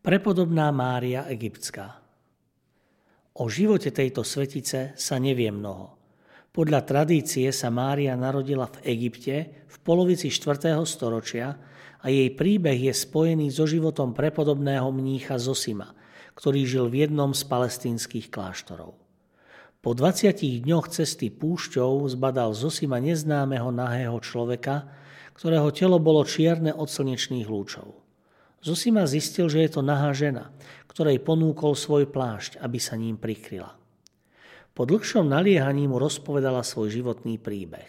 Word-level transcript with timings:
Prepodobná 0.00 0.72
Mária 0.72 1.28
Egyptská 1.28 2.00
O 3.36 3.52
živote 3.52 3.92
tejto 3.92 4.24
svetice 4.24 4.96
sa 4.96 5.20
nevie 5.20 5.52
mnoho. 5.52 5.92
Podľa 6.56 6.88
tradície 6.88 7.52
sa 7.52 7.68
Mária 7.68 8.16
narodila 8.16 8.64
v 8.64 8.96
Egypte 8.96 9.60
v 9.68 9.76
polovici 9.84 10.32
4. 10.32 10.72
storočia 10.88 11.52
a 12.00 12.08
jej 12.08 12.32
príbeh 12.32 12.80
je 12.88 12.96
spojený 12.96 13.52
so 13.52 13.68
životom 13.68 14.16
prepodobného 14.16 14.88
mnícha 14.88 15.36
Zosima, 15.36 15.92
ktorý 16.32 16.64
žil 16.64 16.88
v 16.88 17.04
jednom 17.04 17.36
z 17.36 17.44
palestínskych 17.44 18.32
kláštorov. 18.32 18.96
Po 19.84 19.90
20 19.92 20.64
dňoch 20.64 20.96
cesty 20.96 21.28
púšťou 21.28 22.08
zbadal 22.08 22.56
Zosima 22.56 23.04
neznámeho 23.04 23.68
nahého 23.68 24.16
človeka, 24.24 24.88
ktorého 25.36 25.68
telo 25.76 26.00
bolo 26.00 26.24
čierne 26.24 26.72
od 26.72 26.88
slnečných 26.88 27.44
lúčov. 27.44 27.99
Zosima 28.60 29.08
zistil, 29.08 29.48
že 29.48 29.64
je 29.64 29.70
to 29.72 29.80
nahá 29.80 30.12
žena, 30.12 30.52
ktorej 30.92 31.24
ponúkol 31.24 31.72
svoj 31.72 32.04
plášť, 32.12 32.60
aby 32.60 32.76
sa 32.76 33.00
ním 33.00 33.16
prikryla. 33.16 33.72
Po 34.76 34.84
dlhšom 34.84 35.26
naliehaní 35.26 35.88
mu 35.88 35.96
rozpovedala 35.96 36.60
svoj 36.60 36.92
životný 36.92 37.40
príbeh. 37.40 37.88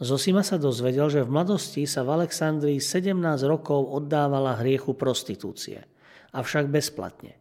Zosima 0.00 0.40
sa 0.40 0.56
dozvedel, 0.56 1.12
že 1.12 1.26
v 1.26 1.28
mladosti 1.28 1.84
sa 1.84 2.00
v 2.00 2.22
Alexandrii 2.22 2.80
17 2.80 3.20
rokov 3.44 3.84
oddávala 3.84 4.56
hriechu 4.56 4.96
prostitúcie, 4.96 5.84
avšak 6.32 6.72
bezplatne, 6.72 7.36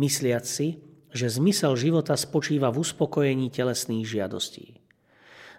mysliac 0.00 0.48
si, 0.48 0.80
že 1.12 1.28
zmysel 1.28 1.76
života 1.76 2.16
spočíva 2.16 2.72
v 2.72 2.80
uspokojení 2.80 3.52
telesných 3.52 4.08
žiadostí. 4.08 4.77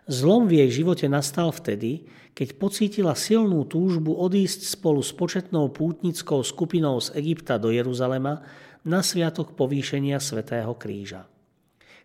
Zlom 0.10 0.50
v 0.50 0.66
jej 0.66 0.82
živote 0.82 1.06
nastal 1.06 1.54
vtedy, 1.54 2.10
keď 2.34 2.58
pocítila 2.58 3.14
silnú 3.14 3.62
túžbu 3.70 4.18
odísť 4.18 4.66
spolu 4.66 5.06
s 5.06 5.14
početnou 5.14 5.70
pútnickou 5.70 6.42
skupinou 6.42 6.98
z 6.98 7.14
Egypta 7.14 7.62
do 7.62 7.70
Jeruzalema 7.70 8.42
na 8.82 9.06
sviatok 9.06 9.54
povýšenia 9.54 10.18
Svetého 10.18 10.74
kríža. 10.74 11.30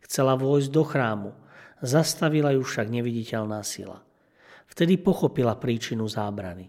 Chcela 0.05 0.37
vojsť 0.37 0.69
do 0.69 0.85
chrámu, 0.85 1.31
zastavila 1.81 2.53
ju 2.53 2.61
však 2.61 2.93
neviditeľná 2.93 3.65
sila. 3.65 4.05
Vtedy 4.69 5.01
pochopila 5.01 5.57
príčinu 5.57 6.05
zábrany. 6.05 6.69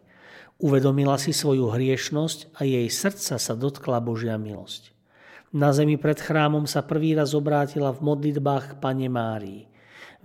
Uvedomila 0.64 1.20
si 1.20 1.36
svoju 1.36 1.68
hriešnosť 1.68 2.56
a 2.56 2.64
jej 2.64 2.88
srdca 2.88 3.36
sa 3.36 3.54
dotkla 3.60 4.00
Božia 4.00 4.40
milosť. 4.40 4.96
Na 5.52 5.76
zemi 5.76 6.00
pred 6.00 6.16
chrámom 6.16 6.64
sa 6.64 6.80
prvý 6.80 7.12
raz 7.12 7.36
obrátila 7.36 7.92
v 7.92 8.08
modlitbách 8.08 8.64
k 8.72 8.80
Pane 8.80 9.12
Márii– 9.12 9.68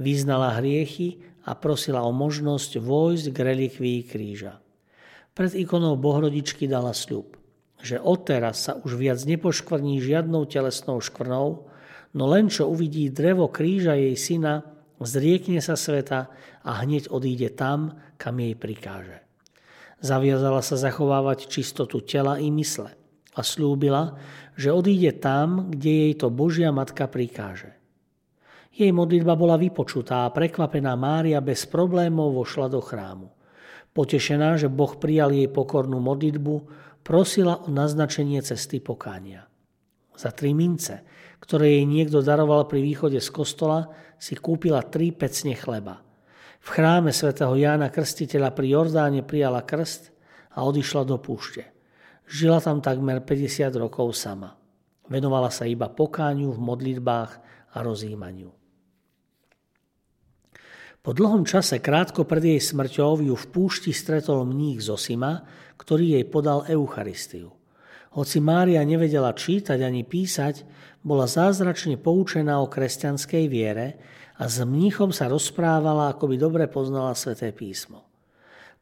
vyznala 0.00 0.56
hriechy 0.56 1.20
a 1.44 1.52
prosila 1.52 2.00
o 2.02 2.10
možnosť 2.10 2.80
vojsť 2.80 3.26
k 3.30 3.38
relikvii 3.38 4.00
kríža. 4.08 4.58
Pred 5.36 5.54
ikonou 5.54 5.94
Bohrodičky 6.00 6.66
dala 6.66 6.96
sľub, 6.96 7.36
že 7.80 8.00
odteraz 8.00 8.66
sa 8.66 8.72
už 8.80 8.96
viac 8.96 9.20
nepoškvrní 9.24 10.00
žiadnou 10.00 10.48
telesnou 10.48 10.98
škvrnou, 10.98 11.70
no 12.16 12.24
len 12.26 12.48
čo 12.50 12.68
uvidí 12.68 13.12
drevo 13.12 13.46
kríža 13.46 13.94
jej 13.94 14.16
syna, 14.16 14.66
zriekne 15.00 15.64
sa 15.64 15.80
sveta 15.80 16.28
a 16.60 16.70
hneď 16.84 17.08
odíde 17.08 17.52
tam, 17.56 17.96
kam 18.20 18.36
jej 18.36 18.52
prikáže. 18.52 19.24
Zaviazala 20.00 20.60
sa 20.60 20.76
zachovávať 20.76 21.48
čistotu 21.48 22.00
tela 22.04 22.36
i 22.36 22.52
mysle 22.52 22.92
a 23.36 23.40
slúbila, 23.40 24.20
že 24.56 24.72
odíde 24.72 25.16
tam, 25.16 25.72
kde 25.72 25.90
jej 26.08 26.14
to 26.20 26.28
Božia 26.28 26.68
Matka 26.68 27.08
prikáže. 27.08 27.79
Jej 28.70 28.94
modlitba 28.94 29.34
bola 29.34 29.58
vypočutá 29.58 30.24
a 30.24 30.32
prekvapená 30.32 30.94
Mária 30.94 31.42
bez 31.42 31.66
problémov 31.66 32.38
vošla 32.38 32.70
do 32.70 32.78
chrámu. 32.78 33.26
Potešená, 33.90 34.54
že 34.54 34.70
Boh 34.70 34.94
prijal 34.94 35.34
jej 35.34 35.50
pokornú 35.50 35.98
modlitbu, 35.98 36.54
prosila 37.02 37.58
o 37.66 37.68
naznačenie 37.68 38.38
cesty 38.46 38.78
pokánia. 38.78 39.50
Za 40.14 40.30
tri 40.30 40.54
mince, 40.54 41.02
ktoré 41.42 41.80
jej 41.80 41.86
niekto 41.88 42.22
daroval 42.22 42.70
pri 42.70 42.78
východe 42.84 43.18
z 43.18 43.28
kostola, 43.34 43.90
si 44.20 44.38
kúpila 44.38 44.86
tri 44.86 45.10
pecne 45.10 45.58
chleba. 45.58 45.98
V 46.60 46.68
chráme 46.70 47.10
svätého 47.10 47.56
Jána 47.56 47.88
Krstiteľa 47.88 48.52
pri 48.52 48.76
Jordáne 48.76 49.24
prijala 49.24 49.64
krst 49.64 50.12
a 50.54 50.62
odišla 50.62 51.08
do 51.08 51.16
púšte. 51.16 51.72
Žila 52.28 52.62
tam 52.62 52.78
takmer 52.84 53.24
50 53.24 53.74
rokov 53.80 54.14
sama. 54.14 54.54
Venovala 55.10 55.50
sa 55.50 55.66
iba 55.66 55.90
pokáňu 55.90 56.54
v 56.54 56.60
modlitbách 56.60 57.32
a 57.74 57.78
rozjímaniu. 57.82 58.59
Po 61.00 61.16
dlhom 61.16 61.48
čase, 61.48 61.80
krátko 61.80 62.28
pred 62.28 62.44
jej 62.44 62.60
smrťou, 62.60 63.24
ju 63.24 63.32
v 63.32 63.46
púšti 63.48 63.88
stretol 63.88 64.44
mních 64.44 64.84
Zosima, 64.84 65.48
ktorý 65.80 66.20
jej 66.20 66.24
podal 66.28 66.68
Eucharistiu. 66.68 67.56
Hoci 68.12 68.42
Mária 68.44 68.84
nevedela 68.84 69.32
čítať 69.32 69.80
ani 69.80 70.04
písať, 70.04 70.66
bola 71.00 71.24
zázračne 71.24 71.96
poučená 71.96 72.60
o 72.60 72.68
kresťanskej 72.68 73.44
viere 73.48 73.96
a 74.36 74.44
s 74.44 74.60
mníchom 74.60 75.08
sa 75.08 75.32
rozprávala, 75.32 76.12
ako 76.12 76.28
by 76.28 76.36
dobre 76.36 76.64
poznala 76.68 77.16
sväté 77.16 77.48
písmo. 77.56 78.04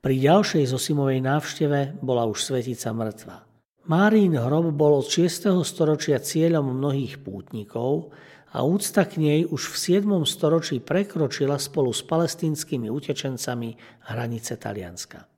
Pri 0.02 0.18
ďalšej 0.18 0.74
Zosimovej 0.74 1.22
návšteve 1.22 2.02
bola 2.02 2.26
už 2.26 2.42
svetica 2.42 2.90
mŕtva. 2.90 3.46
Márín 3.86 4.34
hrob 4.34 4.74
bol 4.74 5.00
od 5.00 5.06
6. 5.06 5.54
storočia 5.62 6.18
cieľom 6.18 6.74
mnohých 6.74 7.22
pútnikov 7.22 8.10
a 8.52 8.62
úcta 8.64 9.04
k 9.04 9.16
nej 9.20 9.44
už 9.46 9.68
v 9.68 9.76
7. 10.00 10.24
storočí 10.24 10.80
prekročila 10.80 11.58
spolu 11.58 11.92
s 11.92 12.02
palestínskymi 12.02 12.90
utečencami 12.90 13.76
hranice 14.00 14.56
Talianska. 14.56 15.37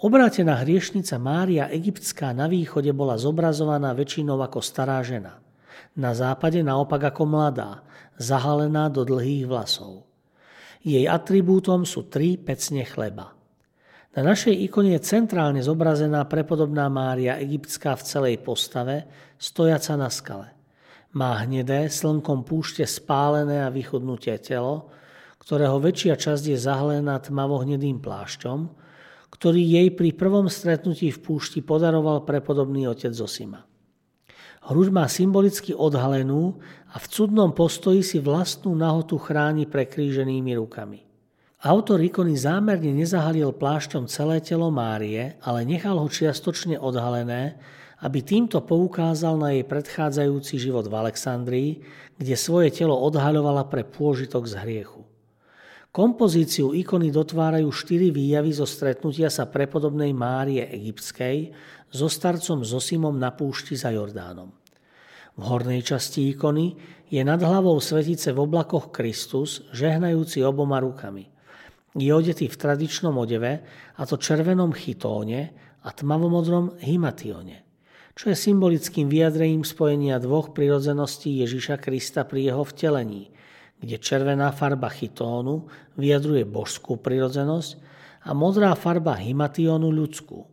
Obrátená 0.00 0.56
hriešnica 0.64 1.20
Mária 1.20 1.68
Egyptská 1.68 2.32
na 2.32 2.48
východe 2.48 2.88
bola 2.96 3.20
zobrazovaná 3.20 3.92
väčšinou 3.92 4.40
ako 4.40 4.64
stará 4.64 5.04
žena. 5.04 5.44
Na 5.92 6.16
západe 6.16 6.64
naopak 6.64 7.12
ako 7.12 7.28
mladá, 7.28 7.84
zahalená 8.16 8.88
do 8.88 9.04
dlhých 9.04 9.44
vlasov. 9.44 10.08
Jej 10.80 11.04
atribútom 11.04 11.84
sú 11.84 12.08
tri 12.08 12.40
pecne 12.40 12.88
chleba. 12.88 13.36
Na 14.16 14.24
našej 14.24 14.56
ikone 14.64 14.96
je 14.96 15.04
centrálne 15.04 15.60
zobrazená 15.60 16.24
prepodobná 16.24 16.88
Mária 16.88 17.36
Egyptská 17.36 17.92
v 18.00 18.06
celej 18.08 18.36
postave, 18.40 19.04
stojaca 19.36 20.00
na 20.00 20.08
skale. 20.08 20.48
Má 21.12 21.44
hnedé, 21.44 21.92
slnkom 21.92 22.48
púšte 22.48 22.88
spálené 22.88 23.60
a 23.60 23.68
vychudnutie 23.68 24.40
telo, 24.40 24.88
ktorého 25.44 25.76
väčšia 25.76 26.16
časť 26.16 26.56
je 26.56 26.58
zahalená 26.58 27.20
tmavohnedým 27.20 28.00
plášťom, 28.00 28.80
ktorý 29.30 29.62
jej 29.62 29.88
pri 29.94 30.10
prvom 30.12 30.50
stretnutí 30.50 31.14
v 31.14 31.22
púšti 31.22 31.62
podaroval 31.62 32.26
prepodobný 32.26 32.90
otec 32.90 33.14
Zosima. 33.14 33.64
Hruď 34.60 34.92
má 34.92 35.08
symbolicky 35.08 35.72
odhalenú 35.72 36.60
a 36.92 37.00
v 37.00 37.06
cudnom 37.08 37.56
postoji 37.56 38.04
si 38.04 38.20
vlastnú 38.20 38.76
nahotu 38.76 39.16
chráni 39.16 39.64
prekríženými 39.64 40.52
rukami. 40.60 41.00
Autor 41.60 42.00
ikony 42.00 42.36
zámerne 42.36 42.92
nezahalil 42.92 43.52
plášťom 43.52 44.08
celé 44.08 44.40
telo 44.40 44.72
Márie, 44.72 45.36
ale 45.44 45.64
nechal 45.64 45.96
ho 46.00 46.08
čiastočne 46.08 46.80
odhalené, 46.80 47.60
aby 48.00 48.24
týmto 48.24 48.64
poukázal 48.64 49.36
na 49.36 49.52
jej 49.52 49.64
predchádzajúci 49.68 50.56
život 50.56 50.88
v 50.88 50.96
Alexandrii, 50.96 51.70
kde 52.16 52.34
svoje 52.36 52.72
telo 52.72 52.96
odhaľovala 52.96 53.68
pre 53.68 53.84
pôžitok 53.84 54.48
z 54.48 54.56
hriechu. 54.56 55.04
Kompozíciu 55.90 56.70
ikony 56.70 57.10
dotvárajú 57.10 57.66
štyri 57.74 58.14
výjavy 58.14 58.54
zo 58.54 58.62
stretnutia 58.62 59.26
sa 59.26 59.50
prepodobnej 59.50 60.14
Márie 60.14 60.62
Egyptskej 60.70 61.50
so 61.90 62.06
starcom 62.06 62.62
Zosimom 62.62 63.18
na 63.18 63.34
púšti 63.34 63.74
za 63.74 63.90
Jordánom. 63.90 64.54
V 65.34 65.42
hornej 65.42 65.82
časti 65.82 66.30
ikony 66.30 66.78
je 67.10 67.18
nad 67.26 67.42
hlavou 67.42 67.74
svetice 67.82 68.30
v 68.30 68.38
oblakoch 68.38 68.94
Kristus, 68.94 69.66
žehnajúci 69.74 70.46
oboma 70.46 70.78
rukami. 70.78 71.26
Je 71.98 72.14
odetý 72.14 72.46
v 72.46 72.54
tradičnom 72.54 73.18
odeve, 73.18 73.66
a 73.98 74.02
to 74.06 74.14
červenom 74.14 74.70
chytóne 74.70 75.50
a 75.82 75.90
tmavomodrom 75.90 76.78
himatione, 76.86 77.66
čo 78.14 78.30
je 78.30 78.38
symbolickým 78.38 79.10
vyjadrením 79.10 79.66
spojenia 79.66 80.22
dvoch 80.22 80.54
prirodzeností 80.54 81.42
Ježiša 81.42 81.82
Krista 81.82 82.22
pri 82.22 82.54
jeho 82.54 82.62
vtelení– 82.62 83.26
kde 83.80 83.96
červená 83.96 84.52
farba 84.52 84.92
chytónu 84.92 85.64
vyjadruje 85.96 86.44
božskú 86.44 87.00
prirodzenosť 87.00 87.70
a 88.28 88.36
modrá 88.36 88.76
farba 88.76 89.16
himationu 89.16 89.88
ľudskú. 89.88 90.44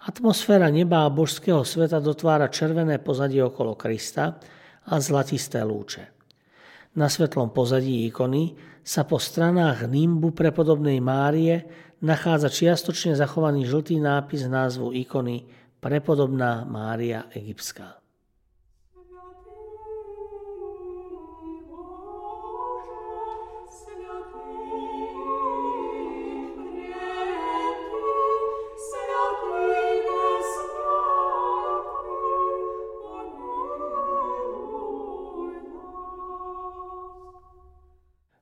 Atmosféra 0.00 0.72
neba 0.72 1.06
a 1.06 1.12
božského 1.12 1.62
sveta 1.62 2.02
dotvára 2.02 2.50
červené 2.50 2.98
pozadie 2.98 3.44
okolo 3.44 3.78
Krista 3.78 4.40
a 4.90 4.94
zlatisté 4.98 5.62
lúče. 5.62 6.04
Na 6.98 7.06
svetlom 7.06 7.54
pozadí 7.54 8.10
ikony 8.10 8.58
sa 8.82 9.06
po 9.06 9.22
stranách 9.22 9.86
nimbu 9.86 10.34
prepodobnej 10.34 10.98
Márie 10.98 11.62
nachádza 12.02 12.50
čiastočne 12.50 13.14
zachovaný 13.14 13.68
žltý 13.68 14.00
nápis 14.00 14.48
názvu 14.48 14.90
ikony 14.96 15.46
Prepodobná 15.78 16.66
Mária 16.66 17.28
Egyptská. 17.30 17.99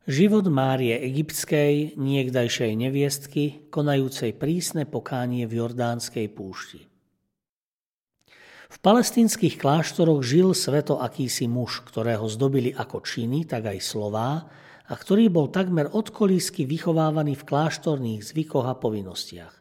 Život 0.09 0.49
Márie 0.49 0.97
Egyptskej, 1.05 2.01
niekdajšej 2.01 2.73
neviestky, 2.81 3.69
konajúcej 3.69 4.33
prísne 4.33 4.89
pokánie 4.89 5.45
v 5.45 5.61
Jordánskej 5.61 6.33
púšti. 6.33 6.89
V 8.73 8.77
palestínskych 8.81 9.61
kláštoroch 9.61 10.25
žil 10.25 10.57
sveto 10.57 10.97
akýsi 10.97 11.45
muž, 11.45 11.85
ktorého 11.85 12.25
zdobili 12.25 12.73
ako 12.73 13.05
činy, 13.05 13.45
tak 13.45 13.69
aj 13.69 13.85
slová, 13.85 14.49
a 14.89 14.93
ktorý 14.97 15.29
bol 15.29 15.53
takmer 15.53 15.93
odkolísky 15.93 16.65
vychovávaný 16.65 17.37
v 17.37 17.45
kláštorných 17.45 18.25
zvykoch 18.33 18.65
a 18.65 18.81
povinnostiach. 18.81 19.53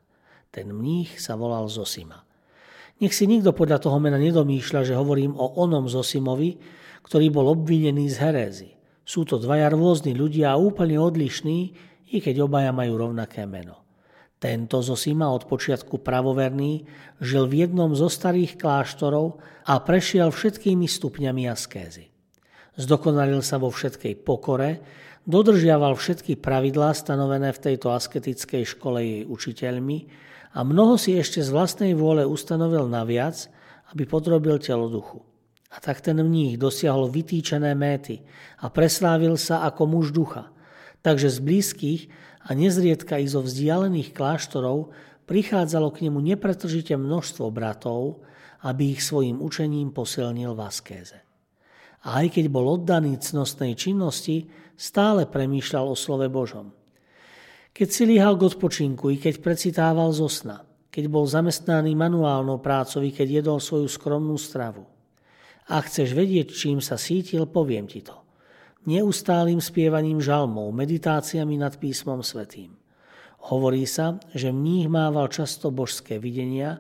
Ten 0.47 0.71
mních 0.71 1.19
sa 1.19 1.35
volal 1.35 1.67
Zosima. 1.67 2.23
Nech 3.03 3.11
si 3.11 3.27
nikto 3.27 3.51
podľa 3.51 3.83
toho 3.83 3.99
mena 3.99 4.15
nedomýšľa, 4.15 4.87
že 4.87 4.95
hovorím 4.95 5.35
o 5.35 5.59
onom 5.59 5.91
Zosimovi, 5.91 6.55
ktorý 7.03 7.35
bol 7.35 7.51
obvinený 7.51 8.07
z 8.07 8.23
herézy. 8.23 8.76
Sú 9.07 9.23
to 9.23 9.39
dvaja 9.39 9.71
rôzni 9.71 10.11
ľudia 10.11 10.51
a 10.51 10.59
úplne 10.59 10.99
odlišní, 10.99 11.59
i 12.11 12.17
keď 12.19 12.43
obaja 12.43 12.75
majú 12.75 13.07
rovnaké 13.07 13.47
meno. 13.47 13.87
Tento 14.37 14.83
Zosima 14.83 15.31
od 15.31 15.47
počiatku 15.47 16.03
pravoverný 16.03 16.83
žil 17.23 17.47
v 17.47 17.65
jednom 17.65 17.95
zo 17.95 18.11
starých 18.11 18.59
kláštorov 18.59 19.39
a 19.65 19.79
prešiel 19.79 20.29
všetkými 20.29 20.85
stupňami 20.85 21.49
askézy. 21.49 22.11
Zdokonalil 22.77 23.41
sa 23.41 23.57
vo 23.57 23.73
všetkej 23.73 24.21
pokore, 24.21 24.83
dodržiaval 25.25 25.97
všetky 25.97 26.37
pravidlá 26.37 26.93
stanovené 26.93 27.49
v 27.49 27.63
tejto 27.63 27.89
asketickej 27.95 28.63
škole 28.77 28.99
jej 29.01 29.23
učiteľmi 29.25 29.97
a 30.53 30.61
mnoho 30.61 30.99
si 31.01 31.17
ešte 31.17 31.41
z 31.41 31.49
vlastnej 31.49 31.97
vôle 31.97 32.21
ustanovil 32.21 32.85
naviac, 32.85 33.49
aby 33.89 34.05
podrobil 34.05 34.61
telo 34.61 34.85
duchu. 34.85 35.25
A 35.67 35.83
tak 35.83 35.99
ten 35.99 36.15
mních 36.23 36.55
dosiahol 36.55 37.11
vytýčené 37.11 37.75
méty 37.75 38.23
a 38.63 38.71
preslávil 38.71 39.35
sa 39.35 39.67
ako 39.67 39.83
muž 39.83 40.15
ducha. 40.15 40.47
Takže 41.03 41.27
z 41.27 41.39
blízkych 41.43 42.01
a 42.47 42.55
nezriedka 42.55 43.19
i 43.19 43.27
zo 43.27 43.43
vzdialených 43.43 44.15
kláštorov 44.15 44.95
prichádzalo 45.27 45.91
k 45.91 46.07
nemu 46.07 46.23
nepretržite 46.23 46.95
množstvo 46.95 47.51
bratov, 47.51 48.23
aby 48.63 48.95
ich 48.95 49.03
svojim 49.03 49.43
učením 49.43 49.91
posilnil 49.91 50.55
v 50.55 50.63
askéze. 50.63 51.19
A 52.07 52.23
aj 52.23 52.39
keď 52.39 52.45
bol 52.47 52.79
oddaný 52.79 53.19
cnostnej 53.19 53.75
činnosti, 53.75 54.47
stále 54.79 55.27
premýšľal 55.27 55.91
o 55.91 55.95
slove 55.99 56.31
Božom. 56.31 56.71
Keď 57.75 57.87
si 57.91 58.03
líhal 58.07 58.39
k 58.39 58.47
odpočinku 58.47 59.11
i 59.11 59.19
keď 59.19 59.43
precitával 59.43 60.15
zo 60.15 60.31
sna, 60.31 60.63
keď 60.87 61.05
bol 61.11 61.27
zamestnaný 61.27 61.93
manuálnou 61.93 62.63
prácou 62.63 63.03
i 63.03 63.11
keď 63.11 63.43
jedol 63.43 63.59
svoju 63.59 63.91
skromnú 63.91 64.39
stravu– 64.39 64.87
ak 65.67 65.91
chceš 65.91 66.15
vedieť, 66.15 66.47
čím 66.55 66.79
sa 66.79 66.95
sítil, 66.95 67.43
poviem 67.43 67.91
ti 67.91 67.99
to. 67.99 68.15
Neustálým 68.87 69.59
spievaním 69.59 70.23
žalmov, 70.23 70.71
meditáciami 70.71 71.59
nad 71.59 71.75
písmom 71.75 72.23
svetým. 72.23 72.71
Hovorí 73.51 73.83
sa, 73.83 74.15
že 74.31 74.55
mních 74.55 74.87
mával 74.87 75.27
často 75.27 75.67
božské 75.67 76.23
videnia, 76.23 76.79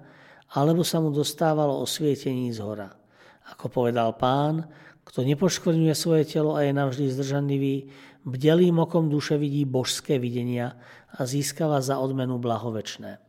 alebo 0.55 0.87
sa 0.87 1.03
mu 1.03 1.11
dostávalo 1.11 1.83
osvietení 1.83 2.55
z 2.55 2.63
hora. 2.63 2.95
Ako 3.51 3.67
povedal 3.67 4.15
pán, 4.15 4.71
kto 5.03 5.27
nepoškvrňuje 5.27 5.91
svoje 5.91 6.23
telo 6.23 6.55
a 6.55 6.63
je 6.63 6.71
navždy 6.71 7.11
zdržanlivý, 7.11 7.91
bdelým 8.23 8.79
okom 8.87 9.11
duše 9.11 9.35
vidí 9.35 9.67
božské 9.67 10.15
videnia 10.15 10.79
a 11.11 11.27
získava 11.27 11.83
za 11.83 11.99
odmenu 11.99 12.39
blahovečné. 12.39 13.19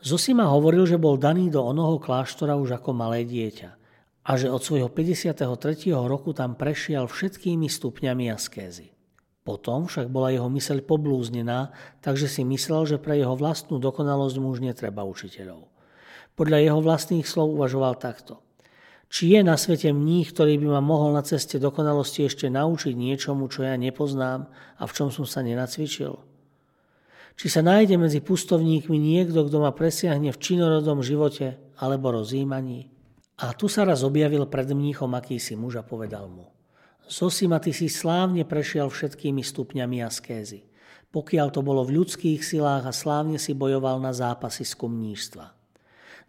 Zosima 0.00 0.48
hovoril, 0.48 0.88
že 0.88 0.96
bol 0.96 1.20
daný 1.20 1.52
do 1.52 1.60
onoho 1.60 2.00
kláštora 2.00 2.56
už 2.56 2.80
ako 2.80 2.96
malé 2.96 3.28
dieťa 3.28 3.79
a 4.30 4.38
že 4.38 4.46
od 4.46 4.62
svojho 4.62 4.86
53. 4.86 5.90
roku 6.06 6.30
tam 6.30 6.54
prešiel 6.54 7.10
všetkými 7.10 7.66
stupňami 7.66 8.30
askézy. 8.30 8.94
Potom 9.42 9.90
však 9.90 10.06
bola 10.06 10.30
jeho 10.30 10.46
myseľ 10.46 10.86
poblúznená, 10.86 11.74
takže 11.98 12.30
si 12.30 12.46
myslel, 12.46 12.86
že 12.86 13.02
pre 13.02 13.18
jeho 13.18 13.34
vlastnú 13.34 13.82
dokonalosť 13.82 14.36
mu 14.38 14.54
už 14.54 14.62
netreba 14.62 15.02
učiteľov. 15.02 15.66
Podľa 16.38 16.62
jeho 16.62 16.78
vlastných 16.78 17.26
slov 17.26 17.58
uvažoval 17.58 17.98
takto. 17.98 18.38
Či 19.10 19.34
je 19.34 19.40
na 19.42 19.58
svete 19.58 19.90
mních, 19.90 20.30
ktorý 20.30 20.62
by 20.62 20.78
ma 20.78 20.82
mohol 20.84 21.10
na 21.10 21.26
ceste 21.26 21.58
dokonalosti 21.58 22.30
ešte 22.30 22.46
naučiť 22.46 22.94
niečomu, 22.94 23.50
čo 23.50 23.66
ja 23.66 23.74
nepoznám 23.74 24.46
a 24.78 24.82
v 24.86 24.94
čom 24.94 25.10
som 25.10 25.26
sa 25.26 25.42
nenacvičil? 25.42 26.14
Či 27.34 27.46
sa 27.50 27.66
nájde 27.66 27.98
medzi 27.98 28.22
pustovníkmi 28.22 28.94
niekto, 28.94 29.42
kto 29.42 29.58
ma 29.58 29.74
presiahne 29.74 30.30
v 30.30 30.38
činorodom 30.38 31.02
živote 31.02 31.58
alebo 31.82 32.14
rozjímaní? 32.14 32.99
A 33.40 33.56
tu 33.56 33.72
sa 33.72 33.88
raz 33.88 34.04
objavil 34.04 34.44
pred 34.44 34.68
mníchom 34.68 35.08
akýsi 35.16 35.56
muž 35.56 35.80
a 35.80 35.84
povedal 35.84 36.28
mu 36.28 36.52
Zosima, 37.10 37.58
ty 37.58 37.72
si 37.72 37.90
slávne 37.90 38.44
prešiel 38.46 38.86
všetkými 38.86 39.42
stupňami 39.42 39.98
askézy, 40.04 40.62
pokiaľ 41.10 41.48
to 41.50 41.64
bolo 41.64 41.82
v 41.82 41.98
ľudských 41.98 42.38
silách 42.44 42.86
a 42.86 42.94
slávne 42.94 43.40
si 43.40 43.56
bojoval 43.56 43.98
na 43.98 44.14
zápasy 44.14 44.62
z. 44.62 44.76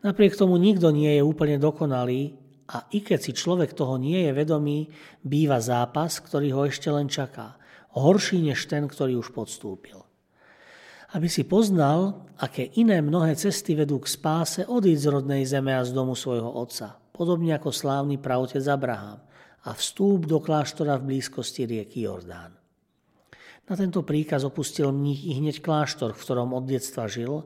Napriek 0.02 0.34
tomu 0.34 0.58
nikto 0.58 0.90
nie 0.90 1.20
je 1.20 1.22
úplne 1.22 1.62
dokonalý 1.62 2.34
a 2.66 2.88
i 2.96 3.04
keď 3.04 3.20
si 3.20 3.32
človek 3.36 3.76
toho 3.76 4.00
nie 4.00 4.26
je 4.26 4.32
vedomý, 4.34 4.90
býva 5.22 5.62
zápas, 5.62 6.18
ktorý 6.24 6.50
ho 6.56 6.62
ešte 6.66 6.90
len 6.90 7.12
čaká, 7.12 7.60
horší 7.94 8.42
než 8.42 8.66
ten, 8.66 8.88
ktorý 8.88 9.20
už 9.20 9.36
podstúpil. 9.36 10.02
Aby 11.12 11.28
si 11.28 11.44
poznal, 11.44 12.24
aké 12.40 12.72
iné 12.80 13.04
mnohé 13.04 13.36
cesty 13.36 13.76
vedú 13.76 14.00
k 14.00 14.08
spáse, 14.08 14.64
odíď 14.64 14.98
z 14.98 15.08
rodnej 15.12 15.44
zeme 15.44 15.76
a 15.76 15.84
z 15.84 15.92
domu 15.92 16.16
svojho 16.16 16.48
otca, 16.48 17.01
podobne 17.22 17.54
ako 17.54 17.70
slávny 17.70 18.18
pravotec 18.18 18.66
Abraham, 18.66 19.22
a 19.62 19.78
vstúp 19.78 20.26
do 20.26 20.42
kláštora 20.42 20.98
v 20.98 21.14
blízkosti 21.14 21.70
rieky 21.70 22.10
Jordán. 22.10 22.58
Na 23.70 23.78
tento 23.78 24.02
príkaz 24.02 24.42
opustil 24.42 24.90
mních 24.90 25.30
i 25.30 25.32
hneď 25.38 25.62
kláštor, 25.62 26.18
v 26.18 26.24
ktorom 26.26 26.58
od 26.58 26.66
detstva 26.66 27.06
žil 27.06 27.46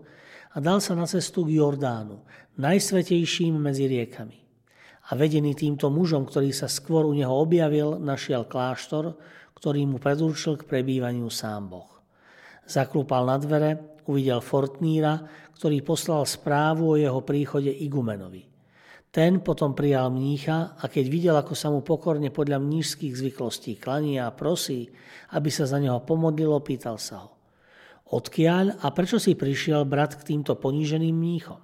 a 0.55 0.63
dal 0.63 0.79
sa 0.79 0.95
na 0.95 1.03
cestu 1.03 1.43
k 1.43 1.59
Jordánu, 1.59 2.23
najsvetejším 2.55 3.59
medzi 3.59 3.91
riekami. 3.91 4.39
A 5.11 5.19
vedený 5.19 5.59
týmto 5.59 5.91
mužom, 5.91 6.23
ktorý 6.23 6.55
sa 6.55 6.71
skôr 6.71 7.03
u 7.03 7.11
neho 7.11 7.35
objavil, 7.35 7.99
našiel 7.99 8.47
kláštor, 8.47 9.19
ktorý 9.59 9.83
mu 9.83 9.99
predurčil 9.99 10.55
k 10.55 10.71
prebývaniu 10.71 11.27
sám 11.27 11.67
Boh. 11.67 11.91
Zaklúpal 12.63 13.27
na 13.27 13.37
dvere, 13.37 13.99
uvidel 14.07 14.39
Fortníra, 14.39 15.19
ktorý 15.59 15.83
poslal 15.83 16.23
správu 16.23 16.95
o 16.95 16.99
jeho 16.99 17.21
príchode 17.21 17.69
igumenovi. 17.69 18.54
Ten 19.15 19.39
potom 19.39 19.71
prijal 19.71 20.11
mnícha 20.11 20.75
a 20.75 20.91
keď 20.91 21.05
videl, 21.07 21.35
ako 21.39 21.55
sa 21.55 21.71
mu 21.71 21.79
pokorne 21.79 22.35
podľa 22.35 22.59
mnížských 22.59 23.15
zvyklostí 23.15 23.79
klania 23.79 24.27
a 24.27 24.35
prosí, 24.35 24.91
aby 25.31 25.47
sa 25.47 25.63
za 25.63 25.79
neho 25.79 26.03
pomodlilo, 26.03 26.59
pýtal 26.59 26.99
sa 26.99 27.23
ho. 27.23 27.31
Odkiaľ 28.11 28.83
a 28.83 28.91
prečo 28.91 29.15
si 29.15 29.39
prišiel 29.39 29.87
brat 29.87 30.19
k 30.19 30.35
týmto 30.35 30.59
poníženým 30.59 31.15
mníchom? 31.15 31.63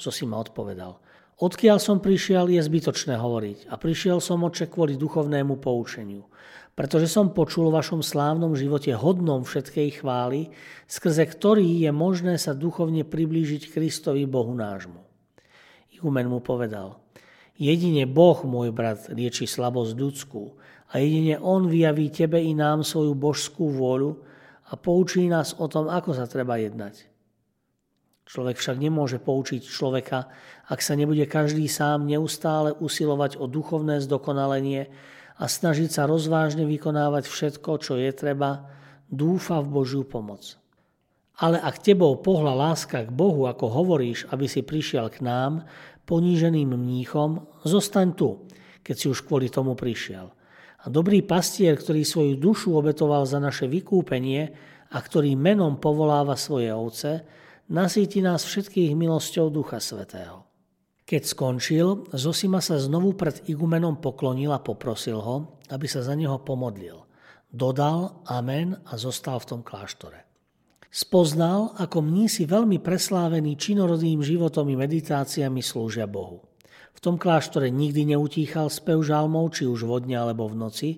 Zosima 0.00 0.40
odpovedal. 0.40 0.96
Odkiaľ 1.44 1.76
som 1.84 2.00
prišiel, 2.00 2.48
je 2.48 2.64
zbytočné 2.64 3.12
hovoriť 3.12 3.68
a 3.68 3.76
prišiel 3.76 4.16
som 4.24 4.40
oče 4.40 4.72
kvôli 4.72 4.96
duchovnému 4.96 5.60
poučeniu. 5.60 6.24
pretože 6.70 7.12
som 7.12 7.36
počul 7.36 7.68
o 7.68 7.76
vašom 7.76 8.00
slávnom 8.00 8.56
živote 8.56 8.96
hodnom 8.96 9.44
všetkej 9.44 10.00
chvály, 10.00 10.48
skrze 10.88 11.28
ktorý 11.28 11.84
je 11.84 11.92
možné 11.92 12.40
sa 12.40 12.56
duchovne 12.56 13.04
priblížiť 13.04 13.68
Kristovi 13.68 14.24
Bohu 14.24 14.56
nášmu. 14.56 15.09
Igumen 16.00 16.32
mu 16.32 16.40
povedal, 16.40 16.96
jedine 17.60 18.08
Boh, 18.08 18.40
môj 18.48 18.72
brat, 18.72 19.12
lieči 19.12 19.44
slabosť 19.44 19.92
ľudskú 19.92 20.56
a 20.88 20.96
jedine 20.96 21.36
On 21.36 21.68
vyjaví 21.68 22.08
tebe 22.08 22.40
i 22.40 22.56
nám 22.56 22.80
svoju 22.88 23.12
božskú 23.12 23.68
vôľu 23.68 24.16
a 24.72 24.80
poučí 24.80 25.28
nás 25.28 25.52
o 25.60 25.68
tom, 25.68 25.92
ako 25.92 26.16
sa 26.16 26.24
treba 26.24 26.56
jednať. 26.56 27.04
Človek 28.24 28.56
však 28.56 28.80
nemôže 28.80 29.20
poučiť 29.20 29.60
človeka, 29.60 30.32
ak 30.72 30.80
sa 30.80 30.96
nebude 30.96 31.28
každý 31.28 31.68
sám 31.68 32.08
neustále 32.08 32.72
usilovať 32.72 33.36
o 33.36 33.44
duchovné 33.44 34.00
zdokonalenie 34.00 34.88
a 35.36 35.44
snažiť 35.44 35.92
sa 35.92 36.08
rozvážne 36.08 36.64
vykonávať 36.64 37.28
všetko, 37.28 37.70
čo 37.82 38.00
je 38.00 38.08
treba, 38.16 38.72
dúfa 39.12 39.60
v 39.60 39.68
Božiu 39.68 40.08
pomoc. 40.08 40.56
Ale 41.40 41.56
ak 41.56 41.80
tebou 41.80 42.20
pohla 42.20 42.52
láska 42.52 43.08
k 43.08 43.10
Bohu, 43.10 43.48
ako 43.48 43.72
hovoríš, 43.72 44.28
aby 44.28 44.44
si 44.44 44.60
prišiel 44.60 45.08
k 45.08 45.24
nám, 45.24 45.64
poníženým 46.04 46.76
mníchom, 46.76 47.48
zostaň 47.64 48.12
tu, 48.12 48.44
keď 48.84 48.94
si 48.96 49.06
už 49.08 49.24
kvôli 49.24 49.48
tomu 49.48 49.72
prišiel. 49.72 50.28
A 50.80 50.88
dobrý 50.88 51.24
pastier, 51.24 51.76
ktorý 51.76 52.04
svoju 52.04 52.34
dušu 52.40 52.76
obetoval 52.76 53.24
za 53.24 53.40
naše 53.40 53.68
vykúpenie 53.68 54.52
a 54.92 54.98
ktorý 55.00 55.36
menom 55.36 55.80
povoláva 55.80 56.36
svoje 56.36 56.72
ovce, 56.72 57.24
nasíti 57.68 58.20
nás 58.20 58.44
všetkých 58.44 58.96
milosťou 58.96 59.52
Ducha 59.52 59.80
Svetého. 59.80 60.44
Keď 61.04 61.22
skončil, 61.26 62.06
Zosima 62.14 62.62
sa 62.62 62.78
znovu 62.78 63.18
pred 63.18 63.42
igumenom 63.50 63.98
poklonil 63.98 64.54
a 64.54 64.62
poprosil 64.62 65.18
ho, 65.18 65.58
aby 65.68 65.86
sa 65.90 66.06
za 66.06 66.14
neho 66.14 66.38
pomodlil. 66.42 67.02
Dodal 67.50 68.22
amen 68.30 68.78
a 68.86 68.94
zostal 68.94 69.42
v 69.42 69.48
tom 69.56 69.60
kláštore. 69.66 70.29
Spoznal, 70.90 71.78
ako 71.78 72.02
mnísi 72.02 72.50
veľmi 72.50 72.82
preslávení 72.82 73.54
činorodým 73.54 74.26
životom 74.26 74.66
i 74.68 74.76
meditáciami 74.76 75.62
slúžia 75.62 76.10
Bohu. 76.10 76.42
V 76.90 76.98
tom 76.98 77.14
kláštore 77.14 77.70
nikdy 77.70 78.12
neutíchal 78.12 78.66
spev 78.66 79.00
žalmov, 79.06 79.54
či 79.54 79.70
už 79.70 79.86
vodne 79.86 80.18
alebo 80.18 80.50
v 80.50 80.58
noci, 80.58 80.90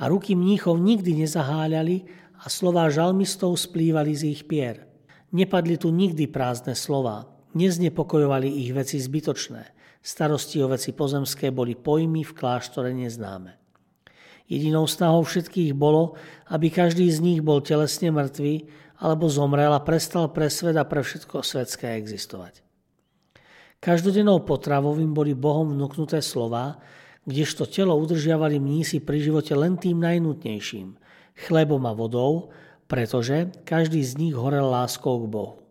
a 0.00 0.08
ruky 0.08 0.32
mníchov 0.32 0.80
nikdy 0.80 1.24
nezaháľali 1.24 2.08
a 2.40 2.48
slová 2.48 2.88
žalmistov 2.88 3.60
splývali 3.60 4.12
z 4.16 4.22
ich 4.32 4.42
pier. 4.48 4.88
Nepadli 5.36 5.76
tu 5.76 5.92
nikdy 5.92 6.28
prázdne 6.32 6.72
slová, 6.72 7.36
Neznepokojovali 7.56 8.52
ich 8.52 8.76
veci 8.76 9.00
zbytočné. 9.00 9.72
Starosti 10.04 10.60
o 10.60 10.68
veci 10.68 10.92
pozemské 10.92 11.48
boli 11.48 11.72
pojmy 11.72 12.20
v 12.20 12.36
kláštore 12.36 12.92
neznáme. 12.92 13.56
Jedinou 14.44 14.84
snahou 14.84 15.24
všetkých 15.24 15.72
bolo, 15.72 16.20
aby 16.52 16.68
každý 16.68 17.08
z 17.08 17.18
nich 17.24 17.40
bol 17.40 17.64
telesne 17.64 18.12
mŕtvý 18.12 18.68
alebo 18.96 19.28
zomrel 19.28 19.72
a 19.72 19.80
prestal 19.84 20.32
pre 20.32 20.48
svet 20.48 20.76
a 20.76 20.84
pre 20.88 21.04
všetko 21.04 21.44
svetské 21.44 21.96
existovať. 22.00 22.64
Každodennou 23.76 24.40
potravou 24.42 24.96
im 24.96 25.12
boli 25.12 25.36
Bohom 25.36 25.76
vnúknuté 25.76 26.24
slova, 26.24 26.80
kdežto 27.28 27.68
telo 27.68 27.92
udržiavali 28.00 28.56
mnísi 28.56 29.04
pri 29.04 29.20
živote 29.20 29.52
len 29.52 29.76
tým 29.76 30.00
najnutnejším, 30.00 30.96
chlebom 31.46 31.82
a 31.84 31.92
vodou, 31.92 32.54
pretože 32.88 33.52
každý 33.66 34.00
z 34.00 34.16
nich 34.16 34.34
horel 34.34 34.70
láskou 34.70 35.26
k 35.26 35.26
Bohu. 35.28 35.65